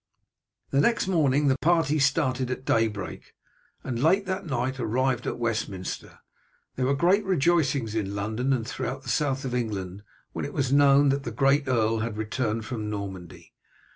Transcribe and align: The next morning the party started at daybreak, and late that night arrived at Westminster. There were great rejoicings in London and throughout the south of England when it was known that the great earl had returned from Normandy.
The 0.71 0.81
next 0.81 1.07
morning 1.07 1.47
the 1.47 1.59
party 1.61 1.99
started 1.99 2.49
at 2.49 2.65
daybreak, 2.65 3.35
and 3.83 4.01
late 4.01 4.25
that 4.25 4.47
night 4.47 4.79
arrived 4.79 5.27
at 5.27 5.37
Westminster. 5.37 6.17
There 6.75 6.87
were 6.87 6.95
great 6.95 7.23
rejoicings 7.23 7.93
in 7.93 8.15
London 8.15 8.51
and 8.51 8.67
throughout 8.67 9.03
the 9.03 9.09
south 9.09 9.45
of 9.45 9.53
England 9.53 10.01
when 10.33 10.43
it 10.43 10.53
was 10.53 10.73
known 10.73 11.09
that 11.09 11.21
the 11.21 11.29
great 11.29 11.67
earl 11.67 11.99
had 11.99 12.17
returned 12.17 12.65
from 12.65 12.89
Normandy. 12.89 13.53